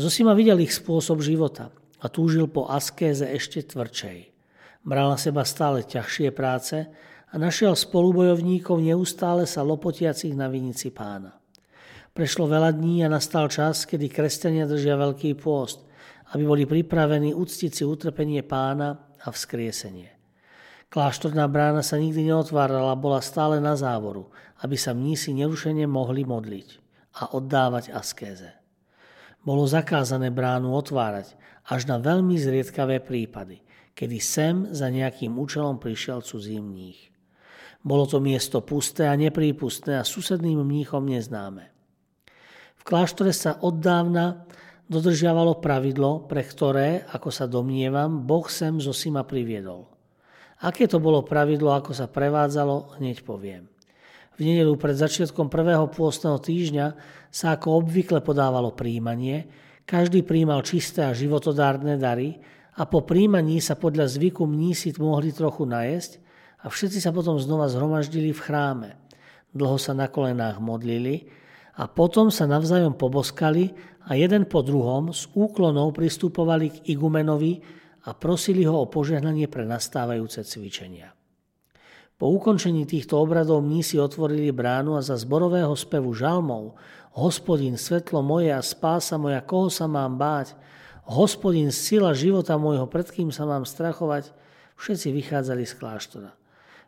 Zosima 0.00 0.32
videl 0.32 0.64
ich 0.64 0.72
spôsob 0.72 1.20
života 1.20 1.68
a 2.00 2.08
túžil 2.08 2.48
po 2.48 2.64
askéze 2.72 3.28
ešte 3.36 3.60
tvrdšej. 3.60 4.32
Bral 4.80 5.12
na 5.12 5.20
seba 5.20 5.44
stále 5.44 5.84
ťažšie 5.84 6.32
práce 6.32 6.88
a 7.28 7.34
našiel 7.36 7.76
spolubojovníkov 7.76 8.80
neustále 8.80 9.44
sa 9.44 9.60
lopotiacich 9.60 10.32
na 10.32 10.48
vinici 10.48 10.88
pána. 10.88 11.36
Prešlo 12.16 12.48
veľa 12.48 12.80
dní 12.80 13.04
a 13.04 13.12
nastal 13.12 13.52
čas, 13.52 13.84
kedy 13.84 14.08
kresťania 14.08 14.64
držia 14.64 14.96
veľký 14.96 15.36
pôst, 15.36 15.84
aby 16.32 16.48
boli 16.48 16.64
pripravení 16.64 17.36
uctiť 17.36 17.68
si 17.68 17.84
utrpenie 17.84 18.40
pána 18.40 19.04
a 19.20 19.28
vzkriesenie. 19.28 20.16
Kláštorná 20.88 21.44
brána 21.44 21.84
sa 21.84 22.00
nikdy 22.00 22.32
neotvárala, 22.32 22.96
bola 22.96 23.20
stále 23.20 23.60
na 23.60 23.76
závoru, 23.76 24.32
aby 24.64 24.80
sa 24.80 24.96
mnísi 24.96 25.36
nerušene 25.36 25.84
mohli 25.84 26.24
modliť 26.24 26.68
a 27.20 27.36
oddávať 27.36 27.92
askéze 27.92 28.59
bolo 29.40 29.64
zakázané 29.64 30.28
bránu 30.28 30.72
otvárať 30.76 31.36
až 31.68 31.88
na 31.88 31.96
veľmi 31.96 32.36
zriedkavé 32.36 33.00
prípady, 33.00 33.64
kedy 33.96 34.18
sem 34.20 34.54
za 34.72 34.88
nejakým 34.88 35.36
účelom 35.36 35.80
prišiel 35.80 36.20
cudzí 36.20 36.60
mních. 36.60 37.10
Bolo 37.80 38.04
to 38.04 38.20
miesto 38.20 38.60
pusté 38.60 39.08
a 39.08 39.16
neprípustné 39.16 39.96
a 39.96 40.04
susedným 40.04 40.60
mníchom 40.60 41.08
neznáme. 41.08 41.72
V 42.76 42.82
kláštore 42.84 43.32
sa 43.32 43.56
od 43.60 43.80
dávna 43.80 44.44
dodržiavalo 44.88 45.62
pravidlo, 45.62 46.28
pre 46.28 46.44
ktoré, 46.44 47.06
ako 47.08 47.28
sa 47.32 47.48
domnievam, 47.48 48.26
Boh 48.26 48.44
sem 48.52 48.76
zo 48.80 48.92
Sima 48.92 49.24
priviedol. 49.24 49.88
Aké 50.60 50.84
to 50.84 51.00
bolo 51.00 51.24
pravidlo, 51.24 51.72
ako 51.72 51.96
sa 51.96 52.04
prevádzalo, 52.04 53.00
hneď 53.00 53.24
poviem. 53.24 53.64
V 54.36 54.44
nedelu 54.44 54.72
pred 54.76 54.96
začiatkom 54.96 55.48
prvého 55.48 55.88
pôstneho 55.88 56.36
týždňa 56.36 56.96
sa 57.30 57.54
ako 57.54 57.86
obvykle 57.86 58.20
podávalo 58.20 58.74
príjmanie, 58.74 59.46
každý 59.86 60.22
príjmal 60.22 60.62
čisté 60.62 61.06
a 61.06 61.16
životodárne 61.16 61.98
dary 61.98 62.38
a 62.78 62.86
po 62.86 63.02
príjmaní 63.02 63.58
sa 63.58 63.74
podľa 63.74 64.06
zvyku 64.06 64.46
mnísi 64.46 64.94
mohli 64.98 65.34
trochu 65.34 65.66
najesť 65.66 66.22
a 66.62 66.70
všetci 66.70 66.98
sa 67.02 67.10
potom 67.10 67.38
znova 67.38 67.66
zhromaždili 67.70 68.30
v 68.30 68.40
chráme. 68.42 68.90
Dlho 69.50 69.78
sa 69.82 69.94
na 69.94 70.06
kolenách 70.06 70.62
modlili 70.62 71.26
a 71.74 71.90
potom 71.90 72.30
sa 72.30 72.46
navzájom 72.46 72.94
poboskali 72.94 73.74
a 74.06 74.14
jeden 74.14 74.46
po 74.46 74.62
druhom 74.62 75.10
s 75.10 75.26
úklonou 75.34 75.90
pristupovali 75.90 76.66
k 76.70 76.76
igumenovi 76.94 77.58
a 78.06 78.14
prosili 78.14 78.64
ho 78.64 78.74
o 78.74 78.90
požehnanie 78.90 79.50
pre 79.50 79.66
nastávajúce 79.66 80.46
cvičenia. 80.46 81.19
Po 82.20 82.28
ukončení 82.28 82.84
týchto 82.84 83.16
obradov 83.16 83.64
mnísi 83.64 83.96
otvorili 83.96 84.52
bránu 84.52 84.92
a 84.92 85.00
za 85.00 85.16
zborového 85.16 85.72
spevu 85.72 86.12
žalmov 86.12 86.76
Hospodin, 87.16 87.80
svetlo 87.80 88.20
moje 88.20 88.52
a 88.52 88.60
spása 88.60 89.16
moja, 89.16 89.40
koho 89.40 89.72
sa 89.72 89.88
mám 89.88 90.20
báť? 90.20 90.52
Hospodin, 91.08 91.72
sila 91.72 92.12
života 92.12 92.60
môjho, 92.60 92.84
pred 92.86 93.08
kým 93.08 93.32
sa 93.32 93.48
mám 93.48 93.64
strachovať? 93.64 94.36
Všetci 94.76 95.08
vychádzali 95.16 95.64
z 95.64 95.74
kláštora. 95.80 96.30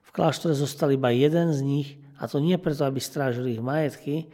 V 0.04 0.10
kláštore 0.12 0.52
zostal 0.52 0.92
iba 0.92 1.08
jeden 1.10 1.50
z 1.50 1.60
nich, 1.64 1.88
a 2.20 2.28
to 2.28 2.38
nie 2.38 2.54
preto, 2.60 2.84
aby 2.84 3.00
strážili 3.00 3.56
ich 3.56 3.64
majetky, 3.64 4.28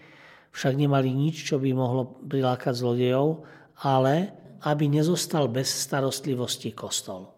však 0.50 0.74
nemali 0.74 1.14
nič, 1.14 1.46
čo 1.46 1.62
by 1.62 1.72
mohlo 1.72 2.18
prilákať 2.26 2.74
zlodejov, 2.74 3.46
ale 3.86 4.34
aby 4.66 4.90
nezostal 4.90 5.46
bez 5.46 5.70
starostlivosti 5.70 6.74
kostol. 6.74 7.37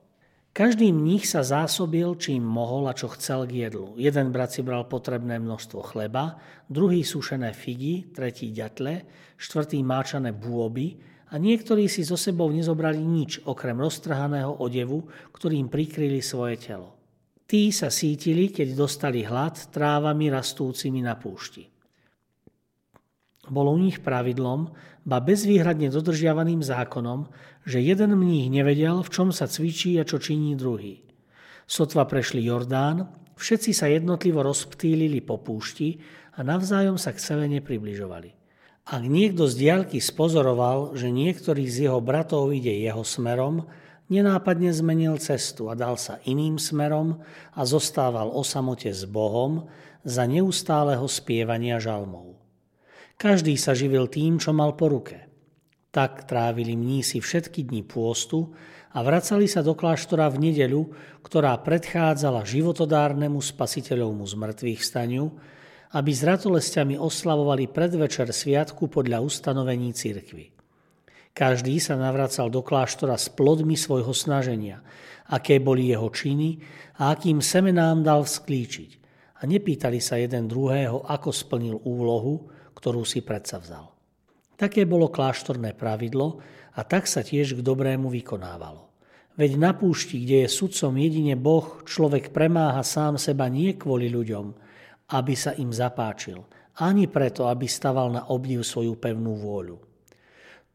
Každý 0.50 0.90
mních 0.90 1.30
sa 1.30 1.46
zásobil, 1.46 2.18
čím 2.18 2.42
mohol 2.42 2.90
a 2.90 2.96
čo 2.98 3.06
chcel 3.14 3.46
k 3.46 3.70
jedlu. 3.70 3.94
Jeden 3.94 4.34
brat 4.34 4.50
si 4.50 4.66
bral 4.66 4.82
potrebné 4.82 5.38
množstvo 5.38 5.78
chleba, 5.94 6.42
druhý 6.66 7.06
sušené 7.06 7.54
figy, 7.54 8.10
tretí 8.10 8.50
ďatle, 8.50 9.06
štvrtý 9.38 9.78
máčané 9.86 10.34
bôby 10.34 10.98
a 11.30 11.38
niektorí 11.38 11.86
si 11.86 12.02
so 12.02 12.18
sebou 12.18 12.50
nezobrali 12.50 12.98
nič 12.98 13.46
okrem 13.46 13.78
roztrhaného 13.78 14.58
odevu, 14.58 15.06
ktorým 15.30 15.70
prikryli 15.70 16.18
svoje 16.18 16.58
telo. 16.58 16.98
Tí 17.46 17.70
sa 17.70 17.86
sítili, 17.86 18.50
keď 18.50 18.74
dostali 18.74 19.22
hlad 19.22 19.70
trávami 19.70 20.34
rastúcimi 20.34 20.98
na 20.98 21.14
púšti. 21.14 21.79
Bolo 23.50 23.74
u 23.74 23.78
nich 23.82 23.98
pravidlom, 23.98 24.70
ba 25.02 25.18
bezvýhradne 25.18 25.90
dodržiavaným 25.90 26.62
zákonom, 26.62 27.26
že 27.66 27.82
jeden 27.82 28.14
mních 28.14 28.48
nevedel, 28.48 29.02
v 29.02 29.10
čom 29.10 29.28
sa 29.34 29.50
cvičí 29.50 29.98
a 29.98 30.06
čo 30.06 30.22
činí 30.22 30.54
druhý. 30.54 31.02
Sotva 31.66 32.06
prešli 32.06 32.46
Jordán, 32.46 33.10
všetci 33.34 33.74
sa 33.74 33.90
jednotlivo 33.90 34.46
rozptýlili 34.46 35.18
po 35.20 35.42
púšti 35.42 35.98
a 36.38 36.46
navzájom 36.46 36.94
sa 36.94 37.10
k 37.10 37.18
sebe 37.18 37.50
nepribližovali. 37.50 38.30
Ak 38.90 39.02
niekto 39.06 39.46
z 39.46 39.54
diaľky 39.54 40.02
spozoroval, 40.02 40.98
že 40.98 41.12
niektorý 41.12 41.68
z 41.68 41.90
jeho 41.90 42.00
bratov 42.02 42.50
ide 42.50 42.74
jeho 42.74 43.04
smerom, 43.06 43.68
nenápadne 44.10 44.74
zmenil 44.74 45.14
cestu 45.22 45.70
a 45.70 45.78
dal 45.78 45.94
sa 45.94 46.18
iným 46.26 46.58
smerom 46.58 47.22
a 47.54 47.60
zostával 47.62 48.34
o 48.34 48.42
samote 48.42 48.90
s 48.90 49.06
Bohom, 49.06 49.70
za 50.00 50.24
neustáleho 50.24 51.04
spievania 51.04 51.76
žalmov. 51.76 52.39
Každý 53.20 53.60
sa 53.60 53.76
živil 53.76 54.08
tým, 54.08 54.40
čo 54.40 54.56
mal 54.56 54.72
po 54.80 54.88
ruke. 54.88 55.28
Tak 55.92 56.24
trávili 56.24 56.72
mnísi 56.72 57.20
všetky 57.20 57.68
dni 57.68 57.84
pôstu 57.84 58.56
a 58.96 59.04
vracali 59.04 59.44
sa 59.44 59.60
do 59.60 59.76
kláštora 59.76 60.32
v 60.32 60.48
nedeľu, 60.48 60.88
ktorá 61.20 61.52
predchádzala 61.60 62.48
životodárnemu 62.48 63.36
spasiteľovmu 63.36 64.24
zmrtvých 64.24 64.80
staniu, 64.80 65.36
aby 65.92 66.10
s 66.16 66.24
ratolestiami 66.24 66.96
oslavovali 66.96 67.68
predvečer 67.68 68.32
sviatku 68.32 68.88
podľa 68.88 69.20
ustanovení 69.20 69.92
cirkvy. 69.92 70.56
Každý 71.36 71.76
sa 71.76 72.00
navracal 72.00 72.48
do 72.48 72.64
kláštora 72.64 73.20
s 73.20 73.28
plodmi 73.28 73.76
svojho 73.76 74.16
snaženia, 74.16 74.80
aké 75.28 75.60
boli 75.60 75.92
jeho 75.92 76.08
činy 76.08 76.56
a 76.96 77.12
akým 77.12 77.44
semenám 77.44 78.00
dal 78.00 78.24
sklíčiť. 78.24 78.90
A 79.40 79.44
nepýtali 79.44 80.00
sa 80.00 80.16
jeden 80.16 80.48
druhého, 80.48 81.04
ako 81.04 81.28
splnil 81.36 81.84
úlohu, 81.84 82.48
ktorú 82.80 83.04
si 83.04 83.20
predsa 83.20 83.60
vzal. 83.60 83.92
Také 84.56 84.88
bolo 84.88 85.12
kláštorné 85.12 85.76
pravidlo 85.76 86.40
a 86.72 86.80
tak 86.80 87.04
sa 87.04 87.20
tiež 87.20 87.60
k 87.60 87.64
dobrému 87.64 88.08
vykonávalo. 88.08 88.88
Veď 89.36 89.56
na 89.56 89.72
púšti, 89.72 90.20
kde 90.24 90.44
je 90.44 90.52
sudcom 90.52 90.92
jedine 90.96 91.36
Boh, 91.36 91.84
človek 91.84 92.32
premáha 92.32 92.84
sám 92.84 93.20
seba 93.20 93.48
nie 93.48 93.76
kvôli 93.76 94.08
ľuďom, 94.12 94.52
aby 95.16 95.34
sa 95.36 95.56
im 95.56 95.72
zapáčil, 95.72 96.44
ani 96.80 97.08
preto, 97.08 97.48
aby 97.48 97.64
staval 97.68 98.12
na 98.12 98.22
obdiv 98.28 98.64
svoju 98.64 98.96
pevnú 98.96 99.36
vôľu. 99.36 99.76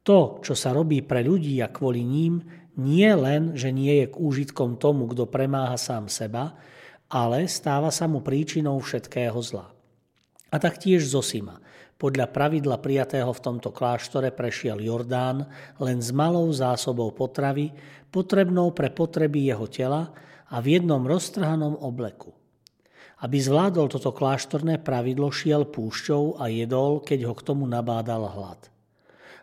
To, 0.05 0.38
čo 0.45 0.53
sa 0.53 0.69
robí 0.69 1.01
pre 1.01 1.25
ľudí 1.25 1.57
a 1.65 1.74
kvôli 1.74 2.05
ním, 2.05 2.45
nie 2.77 3.09
len, 3.09 3.57
že 3.57 3.74
nie 3.74 4.05
je 4.05 4.13
k 4.13 4.15
úžitkom 4.17 4.77
tomu, 4.77 5.09
kto 5.09 5.25
premáha 5.25 5.77
sám 5.77 6.12
seba, 6.12 6.53
ale 7.09 7.50
stáva 7.50 7.89
sa 7.89 8.05
mu 8.05 8.21
príčinou 8.21 8.77
všetkého 8.81 9.38
zla. 9.41 9.74
A 10.53 10.55
taktiež 10.62 11.05
Zosima. 11.05 11.62
Podľa 11.96 12.28
pravidla 12.28 12.75
prijatého 12.84 13.32
v 13.32 13.40
tomto 13.40 13.72
kláštore 13.72 14.36
prešiel 14.36 14.84
Jordán 14.84 15.48
len 15.80 16.04
s 16.04 16.12
malou 16.12 16.52
zásobou 16.52 17.16
potravy, 17.16 17.72
potrebnou 18.12 18.75
pre 18.75 18.92
potreby 18.92 19.48
jeho 19.48 19.64
tela 19.72 20.12
a 20.52 20.60
v 20.60 20.75
jednom 20.75 21.00
roztrhanom 21.08 21.80
obleku. 21.80 22.36
Aby 23.24 23.40
zvládol 23.40 23.88
toto 23.88 24.12
kláštorné 24.12 24.84
pravidlo, 24.84 25.32
šiel 25.32 25.64
púšťou 25.72 26.36
a 26.36 26.52
jedol, 26.52 27.00
keď 27.00 27.32
ho 27.32 27.34
k 27.34 27.46
tomu 27.48 27.64
nabádal 27.64 28.28
hlad. 28.28 28.60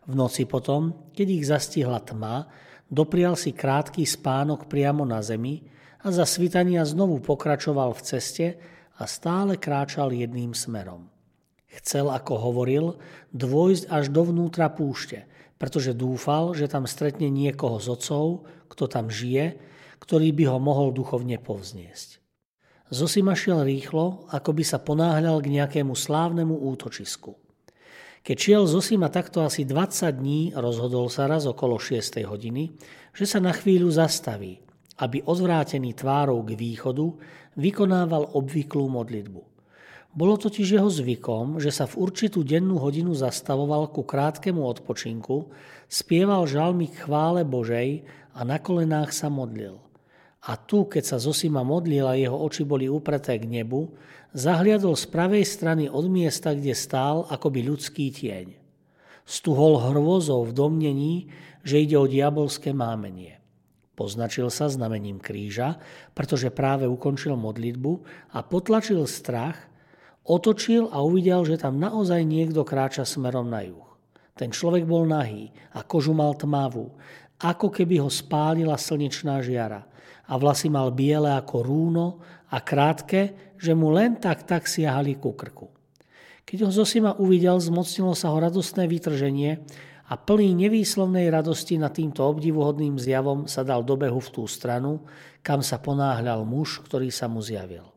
V 0.04 0.12
noci 0.12 0.44
potom, 0.44 1.08
keď 1.16 1.26
ich 1.32 1.48
zastihla 1.48 2.04
tma, 2.04 2.52
doprial 2.92 3.32
si 3.32 3.56
krátky 3.56 4.04
spánok 4.04 4.68
priamo 4.68 5.08
na 5.08 5.24
zemi 5.24 5.64
a 6.04 6.12
za 6.12 6.28
svitania 6.28 6.84
znovu 6.84 7.24
pokračoval 7.24 7.96
v 7.96 8.04
ceste 8.04 8.46
a 9.00 9.08
stále 9.08 9.56
kráčal 9.56 10.12
jedným 10.12 10.52
smerom. 10.52 11.08
Chcel, 11.72 12.12
ako 12.12 12.52
hovoril, 12.52 13.00
dôjsť 13.32 13.88
až 13.88 14.12
dovnútra 14.12 14.68
púšte, 14.68 15.24
pretože 15.56 15.96
dúfal, 15.96 16.52
že 16.52 16.68
tam 16.68 16.84
stretne 16.84 17.32
niekoho 17.32 17.80
z 17.80 17.96
otcov, 17.96 18.44
kto 18.68 18.84
tam 18.90 19.08
žije, 19.08 19.56
ktorý 20.02 20.34
by 20.34 20.44
ho 20.52 20.58
mohol 20.58 20.90
duchovne 20.90 21.38
povzniesť. 21.38 22.20
Zosima 22.92 23.32
šiel 23.32 23.64
rýchlo, 23.64 24.28
ako 24.28 24.52
by 24.52 24.64
sa 24.68 24.76
ponáhľal 24.76 25.40
k 25.40 25.48
nejakému 25.48 25.96
slávnemu 25.96 26.52
útočisku. 26.52 27.32
Keď 28.22 28.36
šiel 28.36 28.62
Zosima 28.68 29.08
takto 29.08 29.42
asi 29.42 29.64
20 29.64 30.12
dní, 30.12 30.40
rozhodol 30.52 31.08
sa 31.08 31.24
raz 31.24 31.48
okolo 31.48 31.80
6. 31.80 32.20
hodiny, 32.22 32.76
že 33.16 33.24
sa 33.24 33.40
na 33.40 33.50
chvíľu 33.56 33.88
zastaví, 33.88 34.60
aby 35.00 35.24
odvrátený 35.24 35.96
tvárou 35.96 36.44
k 36.44 36.52
východu 36.54 37.06
vykonával 37.56 38.36
obvyklú 38.36 38.86
modlitbu. 38.92 39.51
Bolo 40.12 40.36
totiž 40.36 40.76
jeho 40.76 40.92
zvykom, 40.92 41.56
že 41.56 41.72
sa 41.72 41.88
v 41.88 42.04
určitú 42.04 42.44
dennú 42.44 42.76
hodinu 42.76 43.16
zastavoval 43.16 43.88
ku 43.88 44.04
krátkemu 44.04 44.60
odpočinku, 44.60 45.48
spieval 45.88 46.44
žalmy 46.44 46.92
k 46.92 47.08
chvále 47.08 47.48
Božej 47.48 48.04
a 48.36 48.44
na 48.44 48.60
kolenách 48.60 49.16
sa 49.16 49.32
modlil. 49.32 49.80
A 50.44 50.60
tu, 50.60 50.84
keď 50.84 51.16
sa 51.16 51.16
Zosima 51.16 51.64
modlil 51.64 52.04
a 52.04 52.18
jeho 52.18 52.36
oči 52.36 52.60
boli 52.60 52.92
upreté 52.92 53.40
k 53.40 53.48
nebu, 53.48 53.96
zahliadol 54.36 55.00
z 55.00 55.08
pravej 55.08 55.48
strany 55.48 55.88
od 55.88 56.04
miesta, 56.12 56.52
kde 56.52 56.76
stál, 56.76 57.24
akoby 57.32 57.64
ľudský 57.72 58.12
tieň. 58.12 58.52
Stuhol 59.24 59.80
hrôzou 59.80 60.44
v 60.44 60.52
domnení, 60.52 61.32
že 61.64 61.80
ide 61.80 61.96
o 61.96 62.10
diabolské 62.10 62.76
mámenie. 62.76 63.40
Poznačil 63.96 64.52
sa 64.52 64.68
znamením 64.68 65.22
kríža, 65.22 65.80
pretože 66.12 66.52
práve 66.52 66.84
ukončil 66.84 67.32
modlitbu 67.32 67.92
a 68.36 68.44
potlačil 68.44 69.08
strach, 69.08 69.71
otočil 70.26 70.90
a 70.90 71.02
uvidel, 71.02 71.42
že 71.46 71.58
tam 71.58 71.78
naozaj 71.78 72.22
niekto 72.22 72.62
kráča 72.62 73.02
smerom 73.02 73.50
na 73.50 73.66
juh. 73.66 73.86
Ten 74.32 74.48
človek 74.48 74.88
bol 74.88 75.04
nahý 75.04 75.52
a 75.76 75.84
kožu 75.84 76.16
mal 76.16 76.32
tmavú, 76.32 76.94
ako 77.42 77.68
keby 77.68 78.00
ho 78.00 78.08
spálila 78.08 78.78
slnečná 78.78 79.42
žiara 79.44 79.84
a 80.30 80.32
vlasy 80.38 80.70
mal 80.72 80.94
biele 80.94 81.28
ako 81.28 81.56
rúno 81.60 82.06
a 82.48 82.62
krátke, 82.62 83.54
že 83.58 83.76
mu 83.76 83.92
len 83.92 84.16
tak 84.16 84.48
tak 84.48 84.64
siahali 84.70 85.18
ku 85.18 85.34
krku. 85.36 85.68
Keď 86.42 86.58
ho 86.66 86.70
Zosima 86.72 87.14
uvidel, 87.18 87.60
zmocnilo 87.60 88.16
sa 88.16 88.32
ho 88.32 88.38
radostné 88.40 88.88
vytrženie 88.88 89.62
a 90.08 90.14
plný 90.18 90.56
nevýslovnej 90.66 91.28
radosti 91.28 91.78
nad 91.78 91.94
týmto 91.94 92.24
obdivuhodným 92.26 92.98
zjavom 92.98 93.46
sa 93.46 93.62
dal 93.62 93.86
do 93.86 93.94
behu 93.94 94.18
v 94.18 94.32
tú 94.32 94.44
stranu, 94.48 95.04
kam 95.44 95.60
sa 95.60 95.78
ponáhľal 95.78 96.42
muž, 96.48 96.82
ktorý 96.82 97.12
sa 97.12 97.28
mu 97.30 97.44
zjavil. 97.44 97.91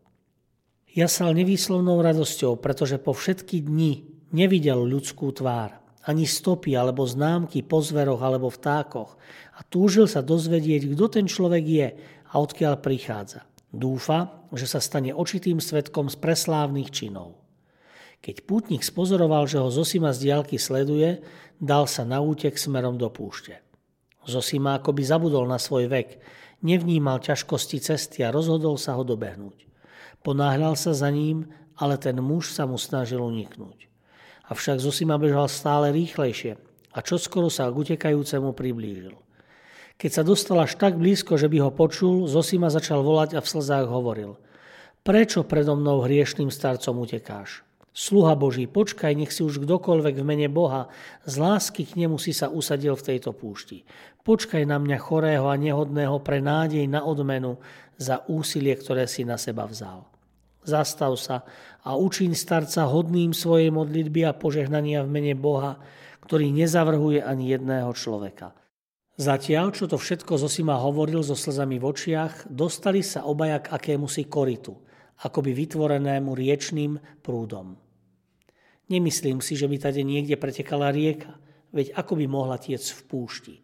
Jasal 0.95 1.35
nevýslovnou 1.35 1.99
radosťou, 1.99 2.55
pretože 2.63 2.95
po 2.95 3.11
všetky 3.11 3.67
dni 3.67 4.07
nevidel 4.31 4.79
ľudskú 4.79 5.27
tvár, 5.35 5.75
ani 6.07 6.23
stopy 6.23 6.71
alebo 6.71 7.03
známky 7.03 7.67
po 7.67 7.83
zveroch 7.83 8.23
alebo 8.23 8.47
vtákoch 8.47 9.19
a 9.55 9.59
túžil 9.67 10.07
sa 10.07 10.23
dozvedieť, 10.23 10.95
kto 10.95 11.05
ten 11.11 11.27
človek 11.27 11.63
je 11.67 11.87
a 12.31 12.33
odkiaľ 12.39 12.79
prichádza. 12.79 13.43
Dúfa, 13.75 14.47
že 14.55 14.71
sa 14.71 14.79
stane 14.79 15.11
očitým 15.11 15.59
svetkom 15.59 16.07
z 16.07 16.15
preslávnych 16.15 16.87
činov. 16.95 17.43
Keď 18.23 18.47
pútnik 18.47 18.79
spozoroval, 18.79 19.51
že 19.51 19.59
ho 19.59 19.67
Zosima 19.67 20.15
z 20.15 20.31
diálky 20.31 20.55
sleduje, 20.55 21.19
dal 21.59 21.91
sa 21.91 22.07
na 22.07 22.23
útek 22.23 22.55
smerom 22.55 22.95
do 22.95 23.11
púšte. 23.11 23.59
Zosima 24.23 24.79
akoby 24.79 25.03
zabudol 25.03 25.43
na 25.43 25.59
svoj 25.59 25.91
vek, 25.91 26.23
nevnímal 26.63 27.19
ťažkosti 27.19 27.83
cesty 27.83 28.23
a 28.23 28.31
rozhodol 28.31 28.79
sa 28.79 28.95
ho 28.95 29.03
dobehnúť. 29.03 29.74
Ponáhľal 30.25 30.73
sa 30.73 30.97
za 30.97 31.13
ním, 31.13 31.45
ale 31.77 32.01
ten 32.01 32.17
muž 32.17 32.49
sa 32.49 32.65
mu 32.65 32.81
snažil 32.81 33.21
uniknúť. 33.21 33.85
Avšak 34.49 34.81
Zosima 34.81 35.21
bežal 35.21 35.45
stále 35.45 35.93
rýchlejšie 35.93 36.57
a 36.89 36.97
čoskoro 37.05 37.53
sa 37.53 37.69
k 37.69 37.77
utekajúcemu 37.77 38.49
priblížil. 38.57 39.13
Keď 40.01 40.11
sa 40.11 40.23
dostal 40.25 40.57
až 40.65 40.81
tak 40.81 40.97
blízko, 40.97 41.37
že 41.37 41.45
by 41.45 41.61
ho 41.61 41.71
počul, 41.71 42.25
Zosima 42.25 42.73
začal 42.73 43.05
volať 43.05 43.37
a 43.37 43.43
v 43.45 43.51
slzách 43.53 43.85
hovoril. 43.85 44.41
Prečo 45.05 45.45
predo 45.45 45.77
mnou 45.77 46.01
hriešným 46.01 46.49
starcom 46.49 47.05
utekáš? 47.05 47.61
Sluha 47.95 48.33
Boží, 48.35 48.65
počkaj, 48.67 49.13
nech 49.15 49.31
si 49.31 49.45
už 49.45 49.61
kdokoľvek 49.61 50.19
v 50.19 50.27
mene 50.27 50.49
Boha, 50.51 50.91
z 51.23 51.37
lásky 51.39 51.85
k 51.85 52.01
nemu 52.01 52.17
si 52.17 52.33
sa 52.35 52.51
usadil 52.51 52.97
v 52.97 53.13
tejto 53.13 53.31
púšti. 53.31 53.85
Počkaj 54.25 54.65
na 54.67 54.81
mňa 54.81 54.97
chorého 54.99 55.47
a 55.47 55.55
nehodného 55.55 56.17
pre 56.19 56.41
nádej 56.43 56.89
na 56.89 57.05
odmenu 57.05 57.61
za 57.95 58.25
úsilie, 58.27 58.75
ktoré 58.75 59.07
si 59.07 59.23
na 59.23 59.39
seba 59.39 59.63
vzal. 59.63 60.14
Zastav 60.65 61.13
sa 61.21 61.45
a 61.85 61.93
učiň 61.93 62.33
starca 62.33 62.89
hodným 62.89 63.31
svojej 63.31 63.69
modlitby 63.69 64.25
a 64.25 64.33
požehnania 64.33 65.05
v 65.05 65.13
mene 65.13 65.33
Boha, 65.37 65.77
ktorý 66.25 66.49
nezavrhuje 66.49 67.21
ani 67.21 67.53
jedného 67.53 67.93
človeka. 67.93 68.57
Zatiaľ, 69.15 69.71
čo 69.71 69.87
to 69.87 69.95
všetko 69.95 70.35
Zosima 70.35 70.75
hovoril 70.75 71.23
so 71.23 71.39
slzami 71.39 71.79
v 71.79 71.87
očiach, 71.87 72.51
dostali 72.51 72.99
sa 72.99 73.23
obaja 73.23 73.63
k 73.63 73.71
akémusi 73.71 74.27
koritu, 74.27 74.75
akoby 75.23 75.55
vytvorenému 75.55 76.35
riečným 76.35 76.99
prúdom. 77.23 77.79
Nemyslím 78.91 79.39
si, 79.39 79.55
že 79.55 79.71
by 79.71 79.79
tady 79.79 80.03
niekde 80.03 80.35
pretekala 80.35 80.91
rieka, 80.91 81.31
veď 81.71 81.95
ako 81.95 82.19
by 82.19 82.25
mohla 82.27 82.59
tiec 82.59 82.83
v 82.91 83.01
púšti. 83.07 83.55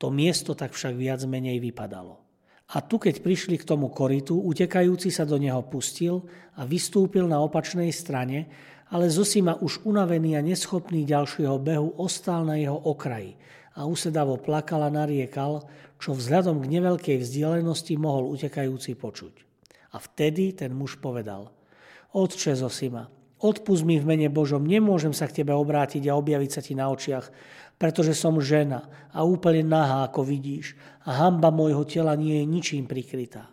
To 0.00 0.08
miesto 0.08 0.56
tak 0.56 0.72
však 0.72 0.96
viac 0.96 1.20
menej 1.28 1.60
vypadalo. 1.60 2.23
A 2.72 2.80
tu, 2.80 2.96
keď 2.96 3.20
prišli 3.20 3.60
k 3.60 3.68
tomu 3.68 3.92
koritu, 3.92 4.40
utekajúci 4.40 5.12
sa 5.12 5.28
do 5.28 5.36
neho 5.36 5.60
pustil 5.68 6.24
a 6.56 6.64
vystúpil 6.64 7.28
na 7.28 7.44
opačnej 7.44 7.92
strane, 7.92 8.48
ale 8.88 9.12
Zosima 9.12 9.58
už 9.60 9.84
unavený 9.84 10.40
a 10.40 10.44
neschopný 10.44 11.04
ďalšieho 11.04 11.60
behu 11.60 11.92
ostal 12.00 12.48
na 12.48 12.56
jeho 12.56 12.76
okraji 12.78 13.36
a 13.74 13.84
usedavo 13.84 14.38
plakal 14.38 14.86
a 14.86 14.90
nariekal, 14.90 15.66
čo 15.98 16.14
vzhľadom 16.14 16.62
k 16.62 16.70
neveľkej 16.78 17.16
vzdialenosti 17.20 17.98
mohol 17.98 18.30
utekajúci 18.32 18.94
počuť. 18.94 19.34
A 19.94 20.00
vtedy 20.00 20.54
ten 20.54 20.70
muž 20.74 20.98
povedal, 20.98 21.50
Otče 22.14 22.54
Zosima, 22.54 23.10
odpust 23.42 23.82
mi 23.82 23.98
v 23.98 24.06
mene 24.06 24.28
Božom, 24.30 24.62
nemôžem 24.62 25.10
sa 25.10 25.26
k 25.26 25.42
tebe 25.42 25.50
obrátiť 25.52 26.06
a 26.06 26.16
objaviť 26.18 26.50
sa 26.50 26.60
ti 26.62 26.78
na 26.78 26.86
očiach, 26.88 27.26
pretože 27.78 28.14
som 28.14 28.38
žena 28.38 28.86
a 29.10 29.26
úplne 29.26 29.66
nahá, 29.66 30.06
ako 30.06 30.22
vidíš, 30.26 30.78
a 31.04 31.26
hamba 31.26 31.50
môjho 31.50 31.84
tela 31.84 32.14
nie 32.14 32.40
je 32.40 32.46
ničím 32.46 32.84
prikrytá. 32.88 33.50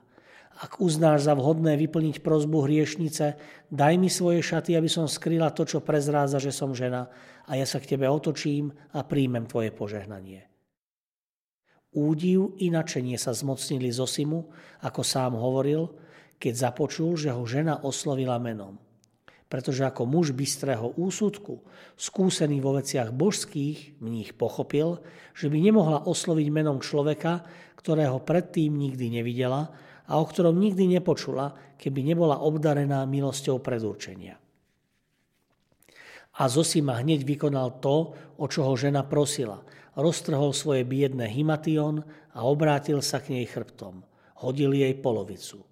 Ak 0.62 0.78
uznáš 0.78 1.26
za 1.26 1.34
vhodné 1.34 1.74
vyplniť 1.74 2.22
prozbu 2.22 2.70
hriešnice, 2.70 3.34
daj 3.74 3.94
mi 3.98 4.14
svoje 4.14 4.46
šaty, 4.46 4.78
aby 4.78 4.86
som 4.86 5.10
skryla 5.10 5.50
to, 5.58 5.66
čo 5.66 5.82
prezráza, 5.82 6.38
že 6.38 6.54
som 6.54 6.78
žena 6.78 7.10
a 7.50 7.58
ja 7.58 7.66
sa 7.66 7.82
k 7.82 7.98
tebe 7.98 8.06
otočím 8.06 8.70
a 8.94 9.02
príjmem 9.02 9.50
tvoje 9.50 9.74
požehnanie. 9.74 10.46
Údiv 11.92 12.62
i 12.62 12.70
načenie 12.70 13.18
sa 13.18 13.34
zmocnili 13.34 13.90
Zosimu, 13.90 14.40
ako 14.86 15.02
sám 15.02 15.34
hovoril, 15.36 15.92
keď 16.38 16.54
započul, 16.70 17.18
že 17.18 17.34
ho 17.34 17.44
žena 17.44 17.82
oslovila 17.82 18.38
menom. 18.38 18.80
Pretože 19.52 19.84
ako 19.84 20.08
muž 20.08 20.32
bystrého 20.32 20.96
úsudku, 20.96 21.60
skúsený 22.00 22.64
vo 22.64 22.80
veciach 22.80 23.12
božských, 23.12 24.00
mních 24.00 24.32
pochopil, 24.32 25.04
že 25.36 25.52
by 25.52 25.60
nemohla 25.60 26.08
osloviť 26.08 26.48
menom 26.48 26.80
človeka, 26.80 27.44
ktorého 27.76 28.24
predtým 28.24 28.72
nikdy 28.72 29.20
nevidela, 29.20 29.76
a 30.08 30.20
o 30.20 30.26
ktorom 30.28 30.56
nikdy 30.56 30.88
nepočula, 30.88 31.76
keby 31.76 32.04
nebola 32.04 32.40
obdarená 32.40 33.04
milosťou 33.04 33.60
predurčenia. 33.60 34.40
A 36.40 36.48
Zosima 36.48 37.00
hneď 37.04 37.28
vykonal 37.28 37.84
to, 37.84 38.16
o 38.40 38.46
čo 38.48 38.64
ho 38.64 38.74
žena 38.80 39.04
prosila. 39.04 39.64
Roztrhol 40.00 40.56
svoje 40.56 40.88
biedne 40.88 41.28
himation 41.28 42.08
a 42.32 42.48
obrátil 42.48 43.04
sa 43.04 43.20
k 43.20 43.36
nej 43.36 43.46
chrbtom. 43.48 44.08
Hodil 44.40 44.72
jej 44.72 44.96
polovicu. 44.96 45.68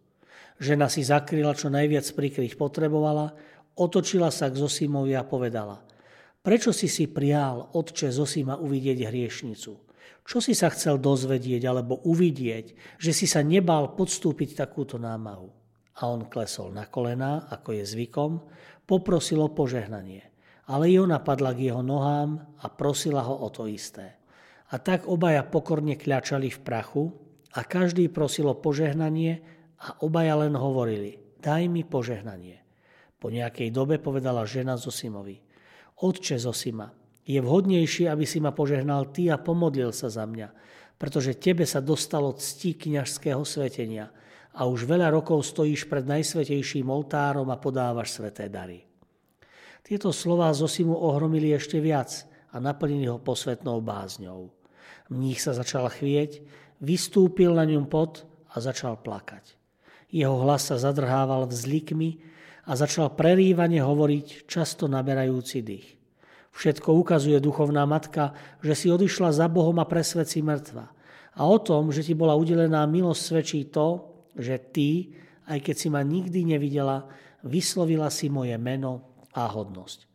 Žena 0.59 0.91
si 0.91 1.07
zakryla, 1.07 1.55
čo 1.55 1.71
najviac 1.71 2.03
prikryť 2.03 2.59
potrebovala, 2.59 3.31
otočila 3.77 4.33
sa 4.33 4.49
k 4.49 4.57
Zosimovi 4.57 5.13
a 5.13 5.27
povedala 5.27 5.85
Prečo 6.39 6.71
si 6.71 6.87
si 6.87 7.11
prial, 7.11 7.75
otče 7.75 8.15
Zosima, 8.15 8.55
uvidieť 8.55 9.11
hriešnicu? 9.11 9.71
Čo 10.23 10.37
si 10.39 10.53
sa 10.55 10.71
chcel 10.71 11.01
dozvedieť 11.01 11.67
alebo 11.67 11.99
uvidieť, 12.05 12.97
že 13.01 13.11
si 13.11 13.25
sa 13.25 13.43
nebal 13.43 13.97
podstúpiť 13.97 14.61
takúto 14.61 14.95
námahu? 14.95 15.49
A 15.99 16.07
on 16.07 16.31
klesol 16.31 16.71
na 16.71 16.87
kolená, 16.87 17.49
ako 17.51 17.75
je 17.75 17.83
zvykom, 17.83 18.31
poprosil 18.87 19.43
o 19.43 19.51
požehnanie. 19.51 20.23
Ale 20.69 20.93
ona 20.95 21.19
padla 21.19 21.51
k 21.51 21.73
jeho 21.73 21.81
nohám 21.83 22.39
a 22.61 22.65
prosila 22.71 23.25
ho 23.25 23.41
o 23.41 23.49
to 23.51 23.65
isté. 23.65 24.21
A 24.69 24.77
tak 24.77 25.09
obaja 25.09 25.41
pokorne 25.43 25.97
kľačali 25.97 26.53
v 26.53 26.59
prachu 26.61 27.09
a 27.57 27.65
každý 27.65 28.07
prosil 28.07 28.53
o 28.53 28.55
požehnanie 28.55 29.41
a 29.81 29.97
obaja 30.05 30.39
len 30.39 30.53
hovorili, 30.53 31.17
daj 31.41 31.65
mi 31.67 31.81
požehnanie. 31.81 32.68
Po 33.19 33.27
nejakej 33.27 33.69
dobe 33.75 33.99
povedala 33.99 34.47
žena 34.47 34.79
Zosimovi, 34.79 35.43
Otče 35.99 36.39
Zosima, 36.39 36.87
je 37.27 37.37
vhodnejšie, 37.43 38.07
aby 38.07 38.23
si 38.23 38.39
ma 38.39 38.55
požehnal 38.55 39.11
ty 39.11 39.27
a 39.27 39.37
pomodlil 39.37 39.91
sa 39.91 40.07
za 40.07 40.23
mňa, 40.23 40.49
pretože 40.95 41.37
tebe 41.37 41.67
sa 41.67 41.83
dostalo 41.83 42.33
cti 42.33 42.79
kniažského 42.79 43.43
svetenia 43.43 44.09
a 44.55 44.65
už 44.65 44.87
veľa 44.89 45.11
rokov 45.13 45.45
stojíš 45.45 45.85
pred 45.91 46.07
najsvetejším 46.07 46.89
oltárom 46.89 47.51
a 47.51 47.61
podávaš 47.61 48.17
sveté 48.17 48.49
dary. 48.49 48.87
Tieto 49.85 50.09
slová 50.09 50.49
Zosimu 50.55 50.95
ohromili 50.95 51.53
ešte 51.53 51.77
viac 51.77 52.25
a 52.49 52.57
naplnili 52.57 53.05
ho 53.07 53.21
posvetnou 53.21 53.83
bázňou. 53.83 54.49
Mních 55.09 55.41
sa 55.41 55.53
začal 55.53 55.89
chvieť, 55.89 56.41
vystúpil 56.81 57.53
na 57.53 57.65
ňom 57.67 57.85
pot 57.85 58.25
a 58.49 58.57
začal 58.57 58.97
plakať. 58.97 59.57
Jeho 60.09 60.41
hlas 60.41 60.73
sa 60.73 60.81
zadrhával 60.81 61.45
vzlikmi 61.45 62.17
a 62.69 62.71
začal 62.77 63.17
prerývane 63.17 63.81
hovoriť, 63.81 64.45
často 64.45 64.85
naberajúci 64.85 65.65
dých. 65.65 65.97
Všetko 66.53 66.93
ukazuje 67.01 67.41
duchovná 67.41 67.89
matka, 67.89 68.37
že 68.61 68.77
si 68.77 68.87
odišla 68.93 69.33
za 69.33 69.49
Bohom 69.49 69.81
a 69.81 69.89
pre 69.89 70.05
svet 70.05 70.29
si 70.29 70.45
mŕtva. 70.45 70.93
A 71.33 71.41
o 71.49 71.57
tom, 71.57 71.89
že 71.89 72.05
ti 72.05 72.13
bola 72.13 72.37
udelená 72.37 72.85
milosť, 72.85 73.21
svedčí 73.21 73.59
to, 73.73 74.13
že 74.37 74.61
ty, 74.69 75.17
aj 75.49 75.65
keď 75.65 75.75
si 75.81 75.87
ma 75.89 76.05
nikdy 76.05 76.45
nevidela, 76.45 77.09
vyslovila 77.41 78.13
si 78.13 78.29
moje 78.29 78.53
meno 78.61 79.17
a 79.33 79.49
hodnosť. 79.49 80.05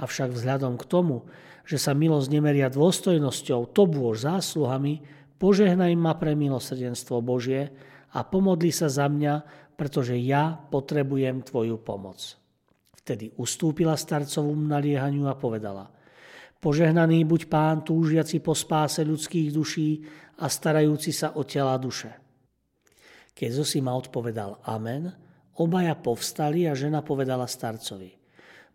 Avšak 0.00 0.32
vzhľadom 0.32 0.80
k 0.80 0.88
tomu, 0.88 1.28
že 1.68 1.76
sa 1.76 1.92
milosť 1.92 2.28
nemeria 2.32 2.72
dôstojnosťou, 2.72 3.74
to 3.76 3.84
zásluhami, 4.16 5.04
požehnaj 5.36 5.92
ma 5.98 6.16
pre 6.16 6.32
milosrdenstvo 6.32 7.20
Božie 7.20 7.68
a 8.14 8.24
pomodli 8.24 8.72
sa 8.72 8.88
za 8.88 9.10
mňa, 9.10 9.67
pretože 9.78 10.18
ja 10.18 10.58
potrebujem 10.58 11.46
tvoju 11.46 11.78
pomoc. 11.78 12.18
Vtedy 12.98 13.30
ustúpila 13.38 13.94
starcovom 13.94 14.66
naliehaniu 14.66 15.30
a 15.30 15.38
povedala 15.38 15.94
Požehnaný 16.58 17.22
buď 17.22 17.46
pán 17.46 17.86
túžiaci 17.86 18.42
po 18.42 18.50
spáse 18.50 19.06
ľudských 19.06 19.54
duší 19.54 20.02
a 20.42 20.50
starajúci 20.50 21.14
sa 21.14 21.38
o 21.38 21.46
tela 21.46 21.78
duše. 21.78 22.10
Keď 23.30 23.62
Zosima 23.62 23.94
odpovedal 23.94 24.58
Amen, 24.66 25.14
obaja 25.62 25.94
povstali 25.94 26.66
a 26.66 26.74
žena 26.74 27.06
povedala 27.06 27.46
starcovi 27.46 28.18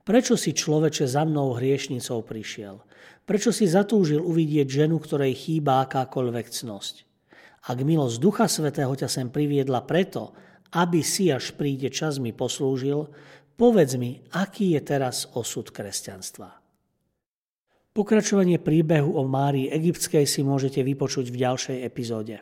Prečo 0.04 0.40
si 0.40 0.56
človeče 0.56 1.04
za 1.08 1.28
mnou 1.28 1.60
hriešnicou 1.60 2.24
prišiel? 2.24 2.80
Prečo 3.28 3.52
si 3.52 3.68
zatúžil 3.68 4.24
uvidieť 4.24 4.84
ženu, 4.84 5.00
ktorej 5.04 5.36
chýba 5.36 5.84
akákoľvek 5.84 6.48
cnosť? 6.52 6.96
Ak 7.72 7.80
milosť 7.80 8.16
Ducha 8.20 8.48
Svetého 8.52 8.92
ťa 8.92 9.08
sem 9.08 9.28
priviedla 9.32 9.84
preto, 9.88 10.36
aby 10.74 11.06
si 11.06 11.30
až 11.30 11.54
príde 11.54 11.94
čas 11.94 12.18
mi 12.18 12.34
poslúžil, 12.34 13.10
Povedz 13.54 14.02
mi, 14.02 14.18
aký 14.34 14.74
je 14.74 14.82
teraz 14.82 15.30
osud 15.38 15.70
kresťanstva? 15.70 16.58
Pokračovanie 17.94 18.58
príbehu 18.58 19.14
o 19.14 19.30
Márii 19.30 19.70
Egyptskej 19.70 20.26
si 20.26 20.42
môžete 20.42 20.82
vypočuť 20.82 21.30
v 21.30 21.38
ďalšej 21.38 21.78
epizóde. 21.86 22.42